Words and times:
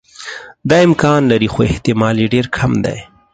دا 0.69 0.77
امکان 0.87 1.21
لري 1.31 1.49
خو 1.53 1.59
احتمال 1.69 2.15
یې 2.21 2.27
ډېر 2.33 2.45
کم 2.57 2.71
دی. 2.85 2.97